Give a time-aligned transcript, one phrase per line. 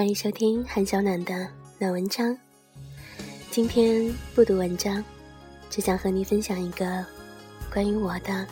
[0.00, 1.46] 欢迎收听韩小暖的
[1.78, 2.34] 暖文章。
[3.50, 5.04] 今天不读文章，
[5.68, 7.04] 只想和你分享一个
[7.70, 8.46] 关于我的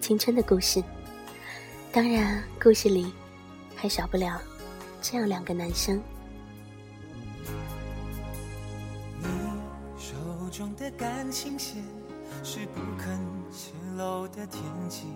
[0.00, 0.80] 青春的故事。
[1.90, 3.12] 当然，故事里
[3.74, 4.40] 还少不了
[5.00, 6.00] 这样两个男生。
[9.18, 9.26] 你
[9.98, 10.14] 手
[10.52, 11.82] 中的感情线
[12.44, 13.18] 是不肯
[13.50, 15.08] 泄露的天机，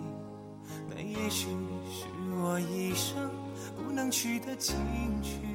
[0.89, 1.47] 那也许
[1.89, 2.07] 是
[2.41, 3.31] 我一生
[3.77, 4.75] 不能去的禁
[5.23, 5.46] 区。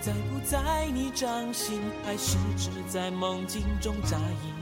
[0.00, 4.54] 在不在你掌心，还是只在梦境中扎营？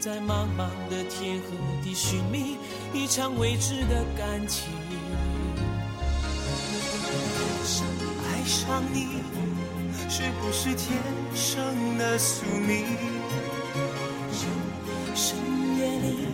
[0.00, 1.48] 在茫茫的天和
[1.84, 2.56] 地寻觅
[2.94, 4.72] 一场未知的感情。
[8.24, 9.20] 爱上你，
[10.08, 10.96] 是不是天
[11.34, 12.86] 生的宿命？
[15.14, 15.36] 深
[15.76, 16.28] 夜里，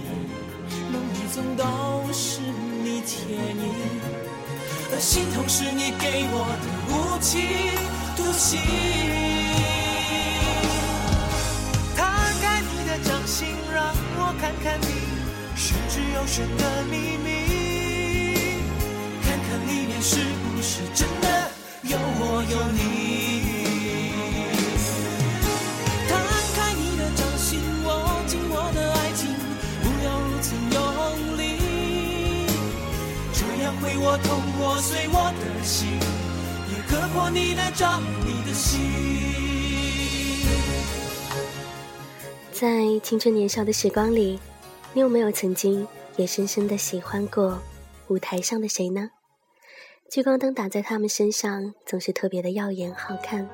[0.92, 2.40] 梦里总都是
[2.84, 3.64] 你倩影。
[4.92, 7.40] 而心痛是你给我的无情
[8.16, 8.60] 独行。
[11.96, 12.06] 摊
[12.40, 14.86] 开你的掌心，让我看看你
[15.56, 17.28] 十指有神的秘密，
[19.22, 21.50] 看看里面是不是真的
[21.82, 22.80] 有我有你。
[26.08, 26.12] 摊
[26.56, 27.88] 开你的掌心，握
[28.26, 29.22] 紧我的爱情，
[29.82, 30.76] 不要如此用
[31.38, 31.42] 力，
[33.32, 34.42] 这样会我痛。
[34.56, 35.98] 破碎我的心，
[36.70, 38.80] 也割破你的掌，你的心。
[42.52, 44.38] 在青春年少的时光里，
[44.92, 47.58] 你有没有曾经也深深的喜欢过
[48.08, 49.10] 舞台上的谁呢？
[50.10, 53.48] 聚光灯打在他们身上，总是特别的耀眼好看。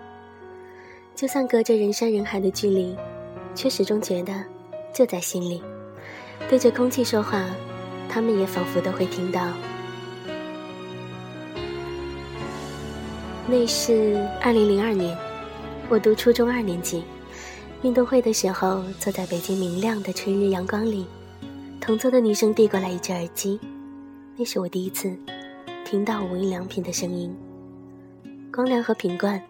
[1.16, 2.96] 就算隔着人山人海的距离，
[3.54, 4.44] 却始终觉得
[4.92, 5.62] 就在心里。
[6.48, 7.44] 对着空气说话，
[8.08, 9.48] 他们也仿佛都会听到。
[13.48, 15.16] 那是二零零二年，
[15.88, 17.02] 我读初中二年级，
[17.82, 21.06] 运动会的时候，坐在北京明亮的春日阳光里，
[21.80, 23.58] 同桌的女生递过来一只耳机，
[24.36, 25.16] 那是我第一次
[25.84, 27.34] 听到无印良品的声音。
[28.52, 29.42] 光良和品冠，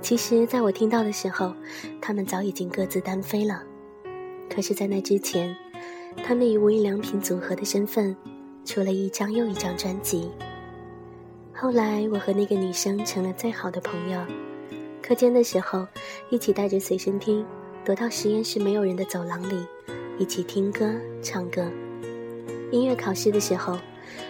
[0.00, 1.52] 其实在我听到的时候，
[2.00, 3.60] 他们早已经各自单飞了，
[4.48, 5.56] 可是，在那之前，
[6.24, 8.16] 他们以无印良品组合的身份，
[8.64, 10.30] 出了一张又一张专辑。
[11.58, 14.20] 后来，我和那个女生成了最好的朋友。
[15.02, 15.88] 课间的时候，
[16.28, 17.46] 一起带着随身听，
[17.82, 19.66] 躲到实验室没有人的走廊里，
[20.18, 21.64] 一起听歌、唱歌。
[22.70, 23.78] 音乐考试的时候，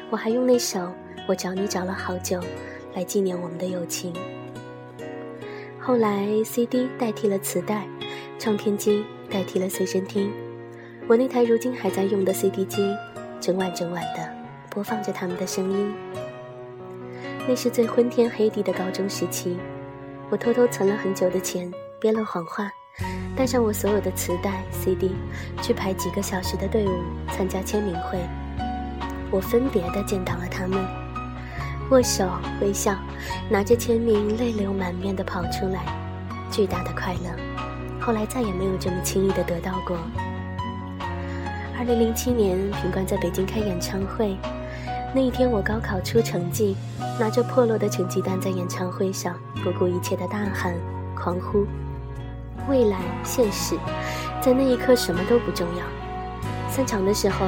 [0.09, 0.78] 我还用那首
[1.26, 2.38] 《我找你找了好久》
[2.94, 4.12] 来纪念我们的友情。
[5.81, 7.88] 后来，CD 代替了磁带，
[8.38, 10.32] 唱片机代替了随身听，
[11.08, 12.88] 我那台如今还在用的 CD 机，
[13.41, 14.32] 整晚整晚的
[14.70, 15.93] 播放着他们的声音。
[17.48, 19.56] 那是最昏天黑地的高中时期，
[20.30, 22.68] 我偷偷存了很久的钱，编了谎话，
[23.36, 25.14] 带上我所有的磁带、CD，
[25.62, 26.90] 去排几个小时的队伍
[27.30, 28.18] 参加签名会。
[29.30, 30.84] 我分别的见到了他们，
[31.92, 32.28] 握手、
[32.60, 32.96] 微笑，
[33.48, 35.84] 拿着签名，泪流满面的跑出来，
[36.50, 37.30] 巨大的快乐。
[38.00, 39.96] 后来再也没有这么轻易的得到过。
[41.78, 44.36] 二零零七年，品冠在北京开演唱会。
[45.16, 46.77] 那一天，我高考出成绩，
[47.19, 49.34] 拿着破落的成绩单在演唱会上
[49.65, 50.75] 不顾一切的大喊、
[51.15, 51.65] 狂呼。
[52.69, 53.78] 未来、现实，
[54.43, 55.87] 在那一刻什么都不重要。
[56.69, 57.47] 散场的时候，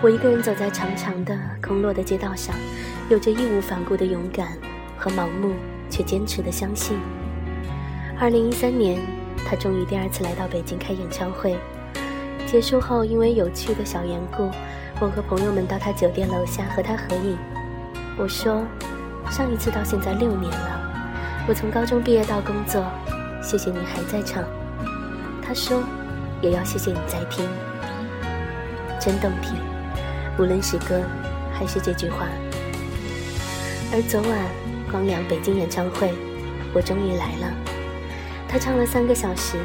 [0.00, 2.54] 我一个人走在长长的空落的街道上，
[3.10, 4.56] 有着义无反顾的勇敢
[4.96, 5.52] 和盲目
[5.90, 6.98] 却坚持的相信。
[8.18, 8.98] 二零一三年，
[9.46, 11.58] 他终于第二次来到北京开演唱会。
[12.46, 14.48] 结束后，因为有趣的小缘故。
[14.98, 17.36] 我和朋友们到他酒店楼下和他合影。
[18.16, 18.64] 我说
[19.30, 22.82] ：“上一次到现在六年了，我从高中毕业到工作，
[23.42, 24.42] 谢谢你还在唱。”
[25.46, 25.82] 他说
[26.40, 27.46] ：“也要谢谢你在听，
[28.98, 29.54] 真动听，
[30.38, 31.02] 无论是歌
[31.52, 32.26] 还是这句话。”
[33.92, 34.30] 而昨晚
[34.90, 36.14] 光良北京演唱会，
[36.72, 37.54] 我终于来了。
[38.48, 39.58] 他唱了三个小时，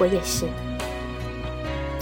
[0.00, 0.46] 我也是。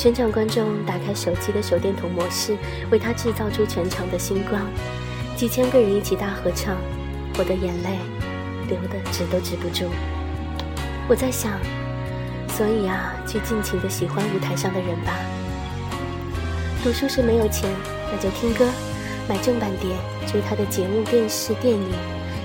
[0.04, 2.54] 全场观众打开手机的手电筒模式，
[2.90, 4.60] 为他制造出全场的星光。
[5.34, 6.76] 几千个人一起大合唱，
[7.38, 7.96] 我的眼泪
[8.68, 9.86] 流得止都止不住。
[11.08, 11.52] 我在想，
[12.48, 15.16] 所以啊，去尽情的喜欢舞台上的人吧。
[16.82, 17.70] 读书时没有钱，
[18.12, 18.68] 那就听歌，
[19.26, 19.88] 买正版碟，
[20.30, 21.88] 追他的节目、电视、电影，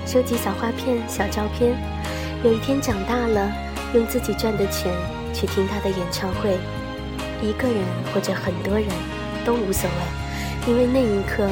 [0.06, 1.76] 收集小花片、小照片。
[2.42, 3.52] 有一天长大了，
[3.92, 4.90] 用自己赚的钱
[5.34, 6.56] 去听他的演唱会。
[7.42, 7.78] 一个人
[8.12, 8.86] 或者很多人，
[9.44, 11.48] 都无所谓，因为那一刻，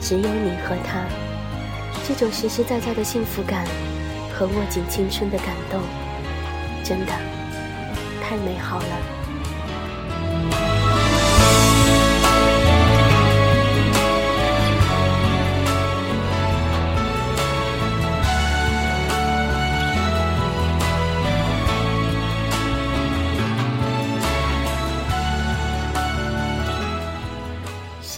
[0.00, 1.04] 只有你和他。
[2.06, 3.64] 这种实实在在的幸福感
[4.32, 5.80] 和握紧青春的感动，
[6.82, 7.12] 真的
[8.20, 9.19] 太美好了。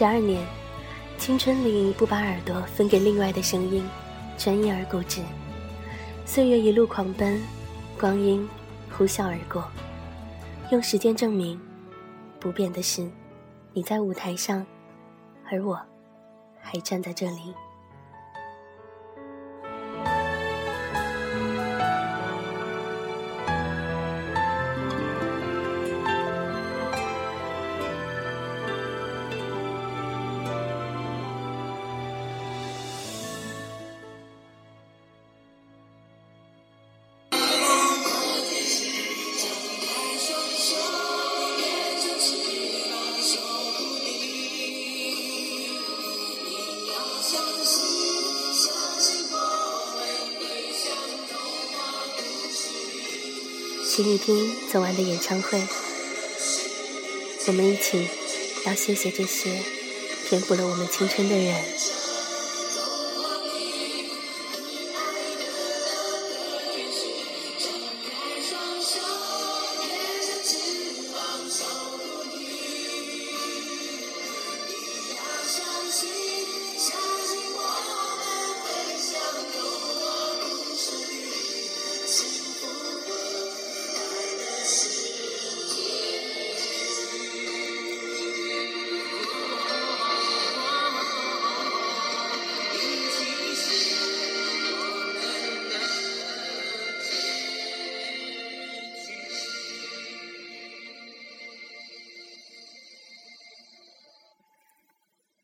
[0.03, 0.45] 十二年，
[1.17, 3.89] 青春里不把耳朵分给另外的声音，
[4.37, 5.23] 专一而固执。
[6.27, 7.41] 岁月一路狂奔，
[8.01, 8.45] 光阴
[8.91, 9.65] 呼啸而过。
[10.73, 11.57] 用时间证明，
[12.41, 13.09] 不变的是，
[13.73, 14.67] 你在舞台上，
[15.49, 15.81] 而我，
[16.61, 17.55] 还站在这里。
[53.95, 55.63] 请你听昨晚的演唱会，
[57.47, 58.09] 我们一起
[58.65, 59.61] 要谢谢这些
[60.27, 61.55] 填补了我们青春的人。